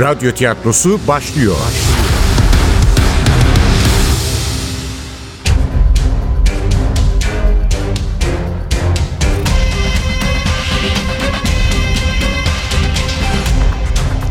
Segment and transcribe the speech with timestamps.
[0.00, 1.56] Radyo tiyatrosu başlıyor.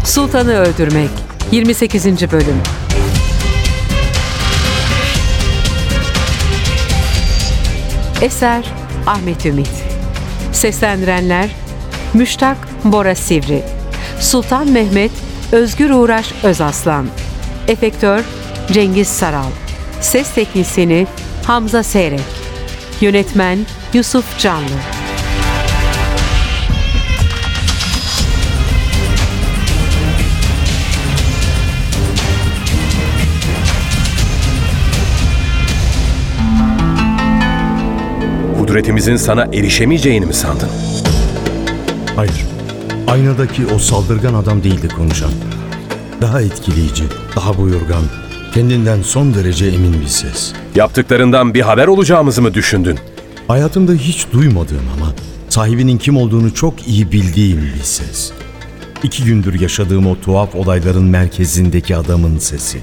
[0.05, 1.09] Sultanı Öldürmek
[1.51, 2.05] 28.
[2.05, 2.61] Bölüm
[8.21, 8.65] Eser
[9.07, 9.69] Ahmet Ümit
[10.51, 11.49] Seslendirenler
[12.13, 13.63] Müştak Bora Sivri
[14.19, 17.07] Sultan Mehmet Özgür Uğraş Özaslan
[17.67, 18.23] Efektör
[18.71, 19.49] Cengiz Saral
[20.01, 21.07] Ses Teknisini
[21.45, 22.19] Hamza Seyrek
[23.01, 23.59] Yönetmen
[23.93, 24.65] Yusuf Canlı
[38.59, 40.69] Kudretimizin sana erişemeyeceğini mi sandın?
[42.15, 42.56] Hayır.
[43.07, 45.31] Aynadaki o saldırgan adam değildi konuşan.
[46.21, 47.03] Daha etkileyici,
[47.35, 48.03] daha buyurgan,
[48.53, 50.53] kendinden son derece emin bir ses.
[50.75, 52.99] Yaptıklarından bir haber olacağımızı mı düşündün?
[53.47, 55.13] Hayatımda hiç duymadığım ama
[55.49, 58.31] sahibinin kim olduğunu çok iyi bildiğim bir ses.
[59.03, 62.79] İki gündür yaşadığım o tuhaf olayların merkezindeki adamın sesi.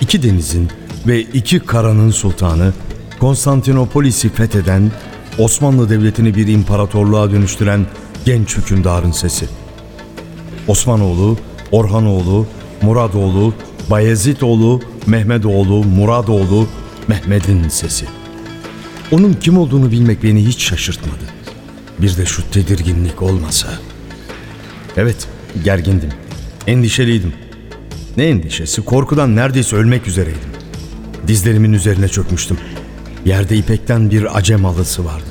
[0.00, 0.68] İki denizin
[1.06, 2.72] ve iki karanın sultanı
[3.20, 4.90] Konstantinopolis'i fetheden,
[5.38, 7.86] Osmanlı Devleti'ni bir imparatorluğa dönüştüren
[8.24, 9.48] genç hükümdarın sesi.
[10.68, 11.36] Osmanoğlu,
[11.72, 12.46] Orhanoğlu,
[12.82, 13.54] Muradoğlu,
[13.90, 16.66] Bayezitoğlu, Mehmetoğlu, Muradoğlu,
[17.08, 18.06] Mehmet'in sesi.
[19.12, 21.24] Onun kim olduğunu bilmek beni hiç şaşırtmadı.
[21.98, 23.68] Bir de şu tedirginlik olmasa.
[24.96, 25.28] Evet,
[25.64, 26.10] gergindim.
[26.66, 27.32] Endişeliydim.
[28.16, 28.82] Ne endişesi?
[28.82, 30.50] Korkudan neredeyse ölmek üzereydim.
[31.26, 32.58] Dizlerimin üzerine çökmüştüm.
[33.24, 35.29] Yerde ipekten bir acem halısı vardı.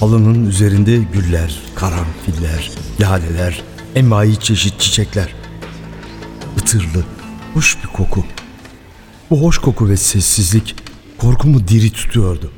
[0.00, 2.70] Halının üzerinde güller, karanfiller,
[3.00, 3.62] laleler,
[3.94, 5.34] envai çeşit çiçekler.
[6.56, 7.04] Itırlı,
[7.54, 8.24] hoş bir koku.
[9.30, 10.76] Bu hoş koku ve sessizlik
[11.18, 12.52] korkumu diri tutuyordu.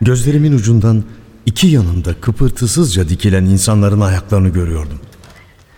[0.00, 1.04] Gözlerimin ucundan
[1.46, 5.00] iki yanımda kıpırtısızca dikilen insanların ayaklarını görüyordum.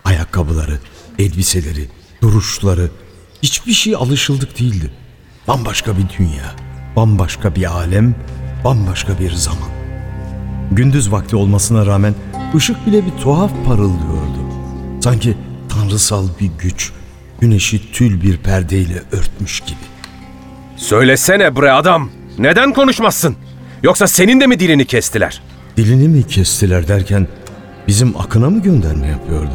[0.05, 0.79] Ayakkabıları,
[1.19, 1.89] elbiseleri,
[2.21, 2.89] duruşları
[3.43, 4.91] hiçbir şey alışıldık değildi.
[5.47, 6.55] Bambaşka bir dünya,
[6.95, 8.15] bambaşka bir alem,
[8.65, 9.78] bambaşka bir zaman.
[10.71, 12.15] Gündüz vakti olmasına rağmen
[12.55, 14.39] ışık bile bir tuhaf parıldıyordu.
[15.03, 15.37] Sanki
[15.69, 16.91] tanrısal bir güç
[17.39, 19.77] güneşi tül bir perdeyle örtmüş gibi.
[20.75, 22.09] Söylesene bre adam.
[22.37, 23.35] Neden konuşmazsın?
[23.83, 25.41] Yoksa senin de mi dilini kestiler?
[25.77, 27.27] Dilini mi kestiler derken
[27.87, 29.51] bizim akına mı gönderme yapıyordu?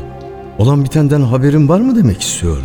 [0.58, 2.64] Olan bitenden haberin var mı demek istiyordu.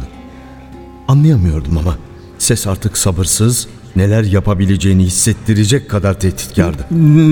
[1.08, 1.96] Anlayamıyordum ama
[2.38, 6.86] ses artık sabırsız, neler yapabileceğini hissettirecek kadar tehditkardı.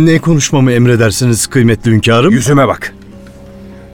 [0.06, 2.34] Ne konuşmamı emredersiniz kıymetli hünkârım?
[2.34, 2.94] Yüzüme bak.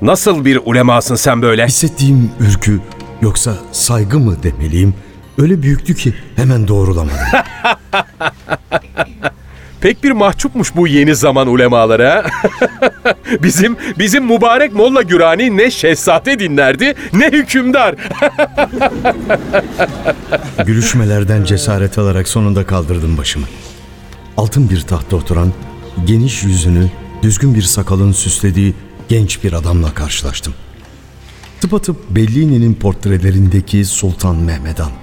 [0.02, 1.68] Nasıl bir ulemasın sen böyle?
[1.68, 2.80] Hissettiğim ürkü
[3.22, 4.94] yoksa saygı mı demeliyim
[5.38, 7.18] öyle büyüktü ki hemen doğrulamadım.
[9.84, 12.26] Pek bir mahcupmuş bu yeni zaman ulemaları ha?
[13.44, 17.96] bizim bizim mübarek Molla Gürani ne şehzade dinlerdi ne hükümdar.
[20.66, 23.46] Gülüşmelerden cesaret alarak sonunda kaldırdım başımı.
[24.38, 25.54] Altın bir tahta oturan,
[26.06, 26.90] geniş yüzünü
[27.24, 28.74] düzgün bir sakalın süslediği
[29.10, 30.54] genç bir adamla karşılaştım.
[31.62, 35.03] Tıpatıp Bellini'nin portrelerindeki Sultan Mehmed Han.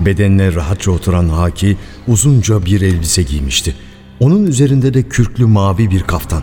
[0.00, 1.76] Bedenine rahatça oturan Haki
[2.08, 3.74] uzunca bir elbise giymişti.
[4.20, 6.42] Onun üzerinde de kürklü mavi bir kaftan.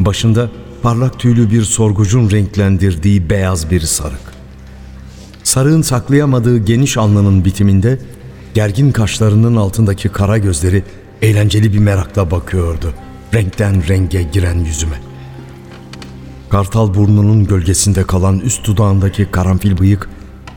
[0.00, 0.50] Başında
[0.82, 4.34] parlak tüylü bir sorgucun renklendirdiği beyaz bir sarık.
[5.44, 7.98] Sarığın saklayamadığı geniş alnının bitiminde
[8.54, 10.82] gergin kaşlarının altındaki kara gözleri
[11.22, 12.94] eğlenceli bir merakla bakıyordu.
[13.34, 15.00] Renkten renge giren yüzüme.
[16.48, 20.08] Kartal burnunun gölgesinde kalan üst dudağındaki karanfil bıyık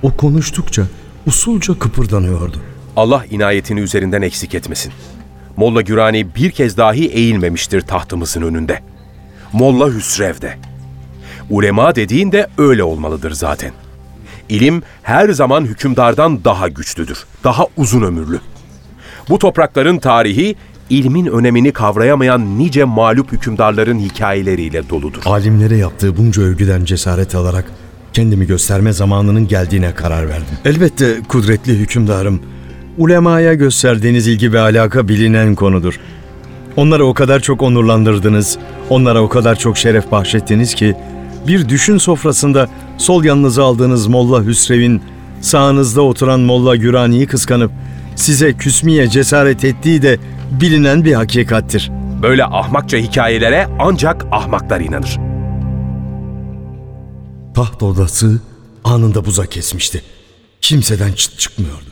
[0.04, 0.88] o konuştukça
[1.28, 2.58] usulca kıpırdanıyordu.
[2.96, 4.94] Allah inayetini üzerinden eksik etmesin.
[5.58, 8.80] Molla Gürani bir kez dahi eğilmemiştir tahtımızın önünde.
[9.54, 10.58] Molla Hüsrev'de.
[11.50, 13.72] Ulema dediğin de öyle olmalıdır zaten.
[14.50, 18.40] İlim her zaman hükümdardan daha güçlüdür, daha uzun ömürlü.
[19.30, 20.56] Bu toprakların tarihi
[20.90, 25.22] ilmin önemini kavrayamayan nice mağlup hükümdarların hikayeleriyle doludur.
[25.26, 27.66] Alimlere yaptığı bunca övgüden cesaret alarak
[28.18, 30.58] kendimi gösterme zamanının geldiğine karar verdim.
[30.66, 32.42] Elbette kudretli hükümdarım,
[32.98, 36.00] ulemaya gösterdiğiniz ilgi ve alaka bilinen konudur.
[36.76, 38.58] Onları o kadar çok onurlandırdınız,
[38.90, 40.96] onlara o kadar çok şeref bahşettiniz ki
[41.48, 42.68] bir düşün sofrasında
[42.98, 45.02] sol yanınıza aldığınız Molla Hüsrev'in
[45.42, 47.72] sağınızda oturan Molla Gürani'yi kıskanıp
[48.16, 50.18] size küsmeye cesaret ettiği de
[50.52, 51.92] bilinen bir hakikattir.
[52.22, 55.27] Böyle ahmakça hikayelere ancak ahmaklar inanır.
[57.58, 58.42] Taht odası
[58.84, 60.02] anında buza kesmişti.
[60.62, 61.90] Kimseden çıt çıkmıyordu.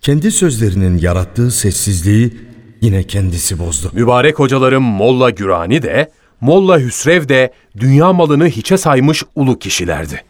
[0.00, 2.36] Kendi sözlerinin yarattığı sessizliği
[2.80, 3.90] yine kendisi bozdu.
[3.92, 6.10] Mübarek hocalarım Molla Gürani de,
[6.40, 10.24] Molla Hüsrev de dünya malını hiçe saymış ulu kişilerdi.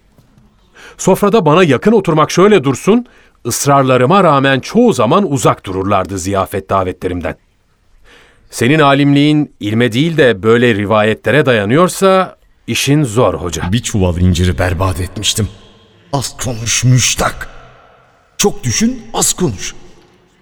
[0.99, 3.07] Sofrada bana yakın oturmak şöyle dursun,
[3.47, 7.37] ısrarlarıma rağmen çoğu zaman uzak dururlardı ziyafet davetlerimden.
[8.51, 13.73] Senin alimliğin ilme değil de böyle rivayetlere dayanıyorsa işin zor hoca.
[13.73, 15.49] Bir çuval inciri berbat etmiştim.
[16.13, 17.49] Az konuş müştak.
[18.39, 19.75] Çok düşün az konuş.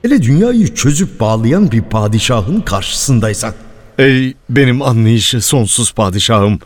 [0.03, 3.55] Hele dünyayı çözüp bağlayan bir padişahın karşısındaysan.
[3.99, 6.59] Ey benim anlayışı sonsuz padişahım.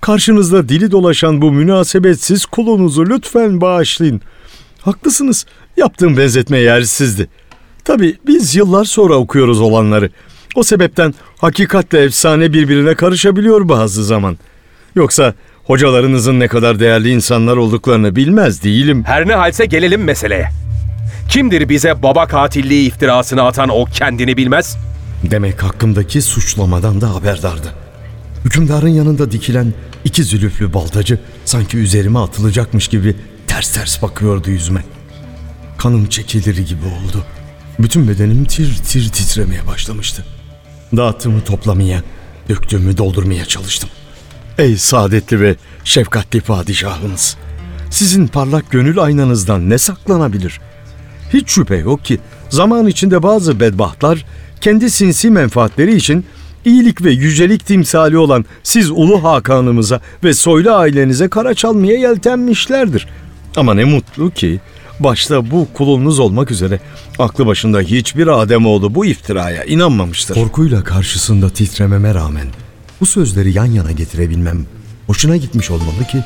[0.00, 4.20] Karşınızda dili dolaşan bu münasebetsiz kulunuzu lütfen bağışlayın.
[4.80, 5.46] Haklısınız.
[5.76, 7.28] Yaptığım benzetme yersizdi.
[7.84, 10.10] Tabi biz yıllar sonra okuyoruz olanları.
[10.54, 14.38] O sebepten hakikatle efsane birbirine karışabiliyor bazı zaman.
[14.94, 15.34] Yoksa
[15.64, 19.04] hocalarınızın ne kadar değerli insanlar olduklarını bilmez değilim.
[19.06, 20.48] Her ne halse gelelim meseleye.
[21.28, 24.76] Kimdir bize baba katilliği iftirasını atan o kendini bilmez?
[25.30, 27.74] Demek hakkımdaki suçlamadan da haberdardı.
[28.44, 33.16] Hükümdarın yanında dikilen iki zülüflü baltacı sanki üzerime atılacakmış gibi
[33.46, 34.84] ters ters bakıyordu yüzüme.
[35.78, 37.24] Kanım çekilir gibi oldu.
[37.78, 40.24] Bütün bedenim tir tir titremeye başlamıştı.
[40.96, 42.02] Dağıttığımı toplamaya,
[42.48, 43.90] döktüğümü doldurmaya çalıştım.
[44.60, 47.36] Ey saadetli ve şefkatli padişahınız!
[47.90, 50.60] Sizin parlak gönül aynanızdan ne saklanabilir?
[51.32, 52.18] Hiç şüphe yok ki
[52.48, 54.26] zaman içinde bazı bedbahtlar
[54.60, 56.24] kendi sinsi menfaatleri için
[56.64, 63.08] iyilik ve yücelik timsali olan siz Ulu Hakan'ımıza ve soylu ailenize kara çalmaya yeltenmişlerdir.
[63.56, 64.60] Ama ne mutlu ki
[65.00, 66.80] başta bu kulunuz olmak üzere
[67.18, 70.34] aklı başında hiçbir Ademoğlu bu iftiraya inanmamıştır.
[70.34, 72.46] Korkuyla karşısında titrememe rağmen
[73.00, 74.66] bu sözleri yan yana getirebilmem
[75.06, 76.24] hoşuna gitmiş olmalı ki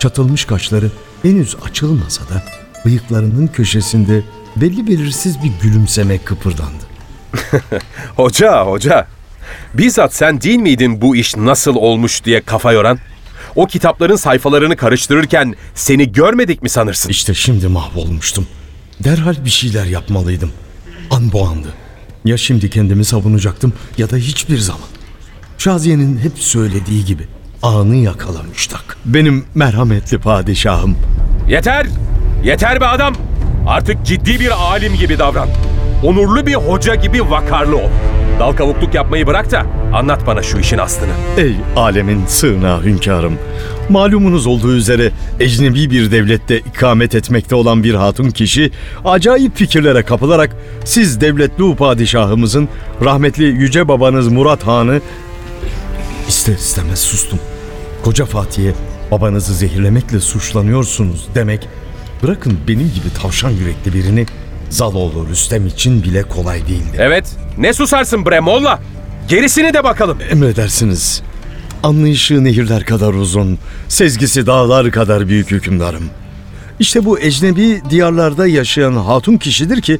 [0.00, 0.90] çatılmış kaşları
[1.22, 2.42] henüz açılmasa da
[2.84, 4.22] bıyıklarının köşesinde
[4.56, 6.86] belli belirsiz bir gülümseme kıpırdandı.
[8.16, 9.06] Hoca, hoca.
[9.74, 12.98] Bizzat sen değil miydin bu iş nasıl olmuş diye kafa yoran?
[13.56, 17.10] O kitapların sayfalarını karıştırırken seni görmedik mi sanırsın?
[17.10, 18.46] İşte şimdi mahvolmuştum.
[19.04, 20.52] Derhal bir şeyler yapmalıydım.
[21.10, 21.68] An bu andı.
[22.24, 24.95] Ya şimdi kendimi savunacaktım ya da hiçbir zaman.
[25.58, 27.22] Şaziye'nin hep söylediği gibi
[27.62, 28.96] anı yakalamıştık.
[29.04, 30.96] Benim merhametli padişahım.
[31.48, 31.86] Yeter!
[32.44, 33.14] Yeter be adam!
[33.66, 35.48] Artık ciddi bir alim gibi davran.
[36.02, 37.90] Onurlu bir hoca gibi vakarlı ol.
[38.40, 41.12] Dal kavukluk yapmayı bırak da anlat bana şu işin aslını.
[41.36, 43.38] Ey alemin sığınağı hünkârım.
[43.88, 45.10] Malumunuz olduğu üzere
[45.40, 48.70] ecnebi bir devlette ikamet etmekte olan bir hatun kişi
[49.04, 52.68] acayip fikirlere kapılarak siz devletli padişahımızın
[53.04, 55.00] rahmetli yüce babanız Murat Han'ı
[56.28, 57.38] ister istemez sustum.
[58.04, 58.74] Koca Fatih'e
[59.10, 61.68] babanızı zehirlemekle suçlanıyorsunuz demek
[62.22, 64.26] bırakın benim gibi tavşan yürekli birini
[64.70, 66.96] Zaloğlu Rüstem için bile kolay değildi.
[66.98, 68.80] Evet, ne susarsın bre molla?
[69.28, 70.18] Gerisini de bakalım.
[70.30, 71.22] Emredersiniz.
[71.82, 73.58] Anlayışı nehirler kadar uzun,
[73.88, 76.10] sezgisi dağlar kadar büyük hükümdarım.
[76.80, 79.98] İşte bu ecnebi diyarlarda yaşayan hatun kişidir ki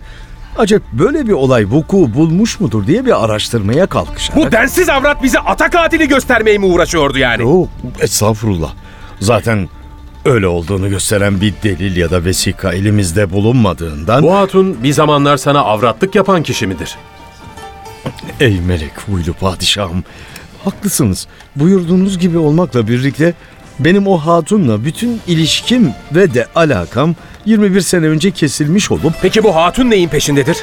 [0.59, 4.37] acep böyle bir olay vuku bulmuş mudur diye bir araştırmaya kalkışarak...
[4.37, 7.43] Bu densiz avrat bize ata katili göstermeye mi uğraşıyordu yani?
[7.43, 7.69] Yok,
[8.01, 8.75] estağfurullah.
[9.21, 9.69] Zaten
[10.25, 14.23] öyle olduğunu gösteren bir delil ya da vesika elimizde bulunmadığından...
[14.23, 16.99] Bu hatun bir zamanlar sana avratlık yapan kişi midir?
[18.41, 20.05] Ey melek huylu padişahım,
[20.65, 21.27] haklısınız.
[21.57, 23.35] Buyurduğunuz gibi olmakla birlikte
[23.79, 27.15] benim o hatunla bütün ilişkim ve de alakam
[27.47, 30.57] 21 sene önce kesilmiş olup Peki bu hatun neyin peşindedir?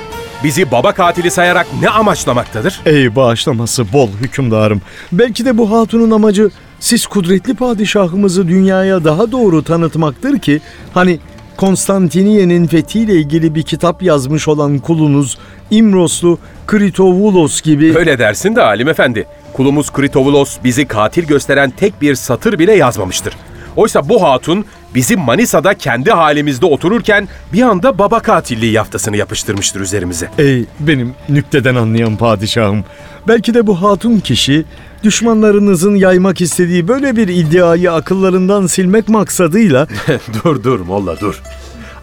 [0.44, 2.82] Bizi baba katili sayarak ne amaçlamaktadır?
[2.86, 4.82] Ey bağışlaması bol hükümdarım.
[5.12, 6.50] Belki de bu hatunun amacı
[6.80, 10.62] siz kudretli padişahımızı dünyaya daha doğru tanıtmaktır ki
[10.94, 11.20] hani
[11.58, 15.38] Konstantiniye'nin fethiyle ilgili bir kitap yazmış olan kulunuz
[15.72, 19.26] İmroslu Kritovulos gibi Öyle dersin de Halim Efendi.
[19.54, 23.34] Kulumuz Kritovulos bizi katil gösteren tek bir satır bile yazmamıştır.
[23.76, 30.30] Oysa bu hatun bizim Manisa'da kendi halimizde otururken bir anda baba katilliği yaftasını yapıştırmıştır üzerimize.
[30.38, 32.84] Ey benim nükteden anlayan padişahım.
[33.28, 34.66] Belki de bu hatun kişi
[35.04, 39.88] düşmanlarınızın yaymak istediği böyle bir iddiayı akıllarından silmek maksadıyla
[40.44, 41.42] dur dur Molla dur.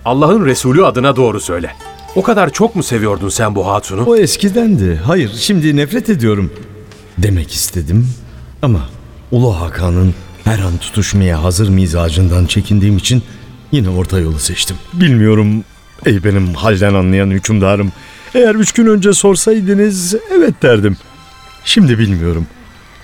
[0.05, 1.71] Allah'ın Resulü adına doğru söyle.
[2.17, 4.05] O kadar çok mu seviyordun sen bu hatunu?
[4.07, 5.01] o eskidendi.
[5.07, 6.53] Hayır şimdi nefret ediyorum
[7.19, 8.09] demek istedim
[8.63, 8.81] ama
[9.33, 13.23] Ulu Hakan'ın her an tutuşmaya hazır mizacından çekindiğim için
[13.73, 14.77] yine orta yolu seçtim.
[14.93, 15.65] Bilmiyorum
[16.07, 17.93] ey benim halden anlayan hükümdarım.
[18.35, 20.97] Eğer üç gün önce sorsaydınız evet derdim.
[21.65, 22.47] Şimdi bilmiyorum.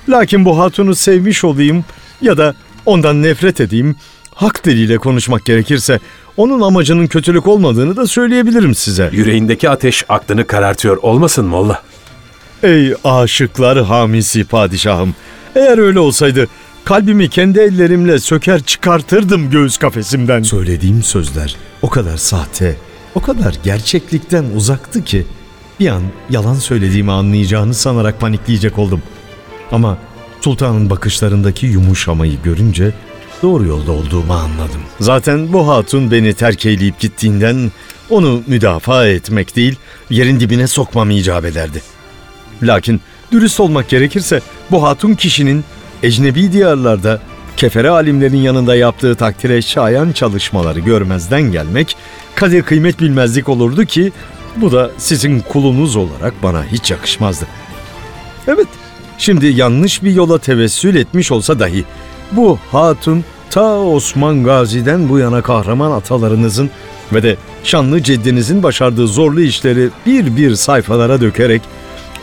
[0.08, 1.84] Lakin bu hatunu sevmiş olayım
[2.22, 2.54] ya da
[2.86, 3.96] ondan nefret edeyim.
[4.34, 6.00] hak diliyle konuşmak gerekirse
[6.36, 9.10] onun amacının kötülük olmadığını da söyleyebilirim size.
[9.12, 11.82] Yüreğindeki ateş aklını karartıyor olmasın Molla?
[12.62, 15.14] Ey aşıklar hamisi padişahım.
[15.54, 16.48] Eğer öyle olsaydı
[16.86, 20.42] kalbimi kendi ellerimle söker çıkartırdım göğüs kafesimden.
[20.42, 22.76] Söylediğim sözler o kadar sahte,
[23.14, 25.26] o kadar gerçeklikten uzaktı ki
[25.80, 29.02] bir an yalan söylediğimi anlayacağını sanarak panikleyecek oldum.
[29.72, 29.98] Ama
[30.40, 32.92] sultanın bakışlarındaki yumuşamayı görünce
[33.42, 34.80] doğru yolda olduğumu anladım.
[35.00, 37.72] Zaten bu hatun beni terk eyleyip gittiğinden
[38.10, 39.76] onu müdafaa etmek değil,
[40.10, 41.82] yerin dibine sokmam icap ederdi.
[42.62, 43.00] Lakin
[43.32, 44.40] dürüst olmak gerekirse
[44.70, 45.64] bu hatun kişinin
[46.02, 47.20] ecnebi diyarlarda
[47.56, 51.96] kefere alimlerin yanında yaptığı takdire şayan çalışmaları görmezden gelmek
[52.34, 54.12] kadir kıymet bilmezlik olurdu ki
[54.56, 57.46] bu da sizin kulunuz olarak bana hiç yakışmazdı.
[58.48, 58.68] Evet,
[59.18, 61.84] şimdi yanlış bir yola tevessül etmiş olsa dahi
[62.32, 66.70] bu hatun ta Osman Gazi'den bu yana kahraman atalarınızın
[67.12, 71.62] ve de şanlı ceddinizin başardığı zorlu işleri bir bir sayfalara dökerek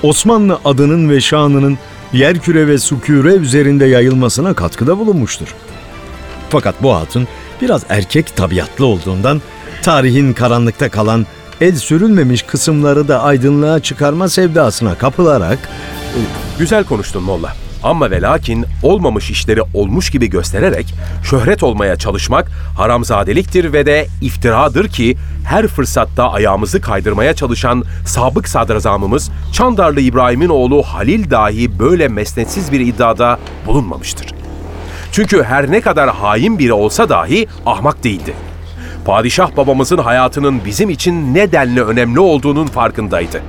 [0.04, 1.78] Osmanlı adının ve şanının
[2.14, 5.56] yerküre ve suküre üzerinde yayılmasına katkıda bulunmuştur.
[6.50, 7.28] Fakat bu hatun
[7.62, 9.42] biraz erkek tabiatlı olduğundan
[9.82, 11.26] tarihin karanlıkta kalan
[11.62, 15.60] el sürülmemiş kısımları da aydınlığa çıkarma sevdasına kapılarak
[16.60, 17.63] Güzel konuştun Molla.
[17.84, 24.88] Ama ve lakin olmamış işleri olmuş gibi göstererek şöhret olmaya çalışmak haramzadeliktir ve de iftiradır
[24.88, 32.72] ki her fırsatta ayağımızı kaydırmaya çalışan sabık sadrazamımız Çandarlı İbrahim'in oğlu Halil dahi böyle mesnetsiz
[32.72, 34.28] bir iddiada bulunmamıştır.
[35.12, 38.34] Çünkü her ne kadar hain biri olsa dahi ahmak değildi.
[39.06, 43.42] Padişah babamızın hayatının bizim için ne denli önemli olduğunun farkındaydı.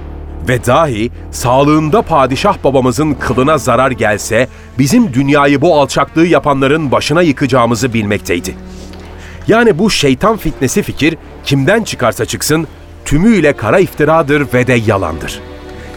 [0.49, 4.49] Ve dahi sağlığında padişah babamızın kılına zarar gelse
[4.79, 8.55] bizim dünyayı bu alçaklığı yapanların başına yıkacağımızı bilmekteydi.
[9.49, 12.67] Yani bu şeytan fitnesi fikir kimden çıkarsa çıksın
[13.05, 15.41] tümüyle kara iftiradır ve de yalandır.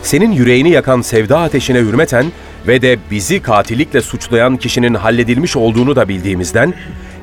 [0.02, 2.26] Senin yüreğini yakan sevda ateşine hürmeten
[2.68, 6.74] ve de bizi katillikle suçlayan kişinin halledilmiş olduğunu da bildiğimizden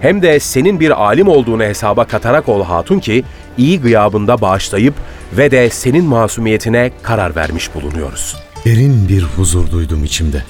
[0.04, 3.25] hem de senin bir alim olduğunu hesaba katarak ol hatun ki
[3.58, 4.94] iyi gıyabında bağışlayıp
[5.32, 8.37] ve de senin masumiyetine karar vermiş bulunuyoruz.
[8.64, 10.42] derin bir huzur duydum içimde.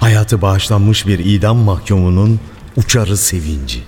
[0.00, 2.40] Hayatı bağışlanmış bir idam mahkumunun
[2.76, 3.78] uçarı sevinci.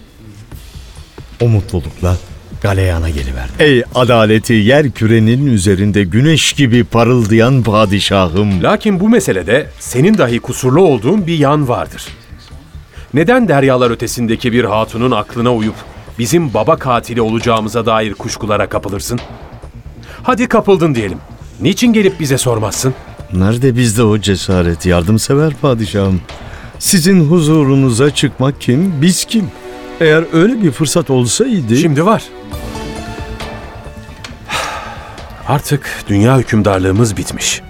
[1.40, 2.16] O mutlulukla
[2.62, 3.52] galeyana geliverdi.
[3.58, 8.62] Ey adaleti yer kürenin üzerinde güneş gibi parıldayan padişahım.
[8.62, 12.02] Lakin bu meselede senin dahi kusurlu olduğun bir yan vardır.
[13.14, 15.74] Neden deryalar ötesindeki bir hatunun aklına uyup
[16.18, 19.20] bizim baba katili olacağımıza dair kuşkulara kapılırsın?
[20.22, 21.18] Hadi kapıldın diyelim.
[21.60, 22.94] Niçin gelip bize sormazsın?
[23.32, 26.20] Nerede bizde o cesaret yardımsever padişahım?
[26.78, 29.50] Sizin huzurunuza çıkmak kim, biz kim?
[30.00, 31.76] Eğer öyle bir fırsat olsaydı...
[31.76, 32.22] Şimdi var.
[35.48, 37.62] Artık dünya hükümdarlığımız bitmiş.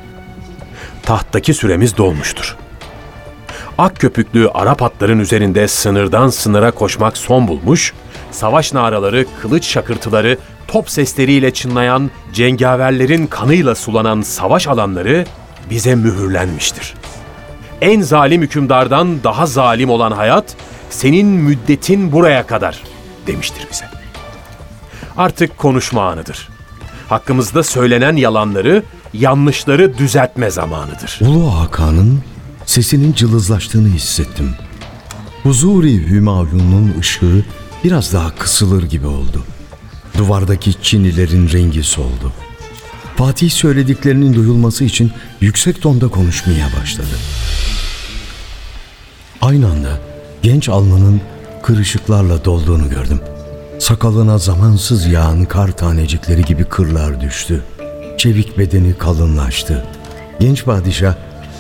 [1.02, 2.31] Tahttaki süremiz dolmuştur.
[3.82, 7.92] Ak köpüklü Arap atların üzerinde sınırdan sınıra koşmak son bulmuş,
[8.30, 15.26] savaş naraları, kılıç şakırtıları, top sesleriyle çınlayan, cengaverlerin kanıyla sulanan savaş alanları
[15.70, 16.94] bize mühürlenmiştir.
[17.80, 20.56] En zalim hükümdardan daha zalim olan hayat,
[20.90, 22.82] senin müddetin buraya kadar
[23.26, 23.84] demiştir bize.
[25.16, 26.48] Artık konuşma anıdır.
[27.08, 28.82] Hakkımızda söylenen yalanları,
[29.14, 31.18] yanlışları düzeltme zamanıdır.
[31.20, 32.22] Ulu Hakan'ın
[32.66, 34.54] sesinin cılızlaştığını hissettim.
[35.42, 37.44] Huzuri Hümayun'un ışığı
[37.84, 39.44] biraz daha kısılır gibi oldu.
[40.18, 42.32] Duvardaki çinilerin rengi soldu.
[43.16, 47.16] Fatih söylediklerinin duyulması için yüksek tonda konuşmaya başladı.
[49.40, 50.00] Aynı anda
[50.42, 51.20] genç alnının
[51.62, 53.20] kırışıklarla dolduğunu gördüm.
[53.78, 57.64] Sakalına zamansız yağan kar tanecikleri gibi kırlar düştü.
[58.18, 59.84] Çevik bedeni kalınlaştı.
[60.40, 61.14] Genç padişah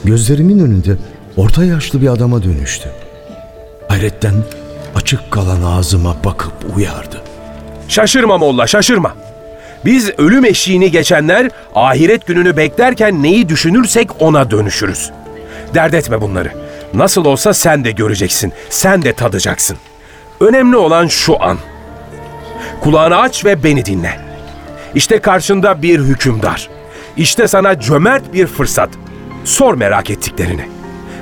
[0.04, 0.96] gözlerimin önünde
[1.36, 2.88] orta yaşlı bir adama dönüştü.
[3.88, 4.34] Hayretten
[4.94, 7.22] açık kalan ağzıma bakıp uyardı.
[7.88, 9.14] Şaşırma Molla, şaşırma.
[9.84, 15.10] Biz ölüm eşiğini geçenler ahiret gününü beklerken neyi düşünürsek ona dönüşürüz.
[15.74, 16.52] Dert etme bunları.
[16.94, 19.76] Nasıl olsa sen de göreceksin, sen de tadacaksın.
[20.40, 21.58] Önemli olan şu an.
[22.80, 24.20] Kulağını aç ve beni dinle.
[24.94, 26.68] İşte karşında bir hükümdar.
[27.16, 28.90] İşte sana cömert bir fırsat.
[29.44, 30.64] Sor merak ettiklerini.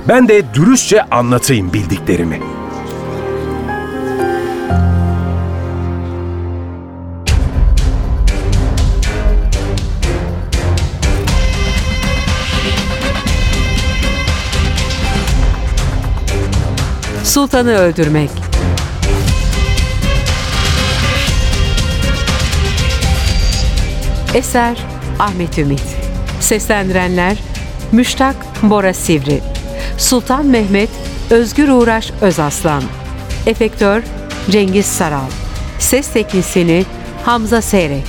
[0.08, 2.40] Ben de dürüstçe anlatayım bildiklerimi.
[17.24, 18.30] Sultanı öldürmek.
[24.34, 24.76] Eser
[25.18, 25.82] Ahmet Ümit.
[26.40, 27.36] Seslendirenler
[27.92, 29.40] Müştak Bora Sivri
[29.98, 30.90] Sultan Mehmet
[31.30, 32.82] Özgür Uğraş Özaslan
[33.46, 34.02] Efektör
[34.50, 35.30] Cengiz Saral
[35.78, 36.84] Ses Teknisini
[37.24, 38.04] Hamza Seyrek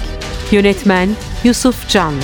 [0.52, 1.10] Yönetmen
[1.44, 2.24] Yusuf Canlı